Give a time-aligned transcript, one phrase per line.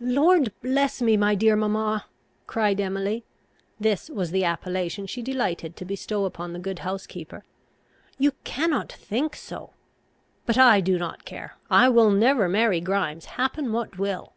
[0.00, 2.06] "Lord bless me, my dear mamma!"
[2.46, 3.26] cried Emily,
[3.78, 7.44] (this was the appellation she delighted to bestow upon the good housekeeper,)
[8.18, 9.74] "you cannot think so?
[10.46, 11.56] But I do not care.
[11.70, 14.32] I will never marry Grimes, happen what will."